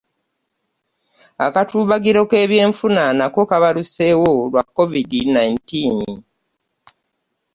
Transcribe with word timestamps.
Akatuubagiro 1.45 2.19
k'ebyenfuna 2.29 3.03
nako 3.19 3.41
kabaluseewo 3.49 4.27
lwa 4.49 4.63
covid 4.75 5.11
nineteen. 5.35 5.97